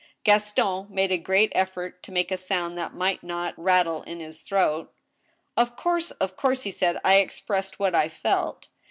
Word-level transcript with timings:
Gaston 0.23 0.87
made 0.89 1.11
a 1.11 1.17
great 1.19 1.51
effort 1.53 2.01
to 2.01 2.11
make 2.11 2.31
a 2.31 2.35
sound 2.35 2.75
that 2.75 2.95
might 2.95 3.21
not 3.21 3.53
rat 3.55 3.83
tle 3.85 4.01
in 4.01 4.19
his 4.19 4.41
throat." 4.41 4.91
Of 5.55 5.75
course, 5.75 6.09
of 6.09 6.35
course," 6.35 6.63
he 6.63 6.71
said;" 6.71 6.99
I 7.05 7.17
expressed 7.17 7.77
what 7.77 7.93
I 7.93 8.09
felt." 8.09 8.69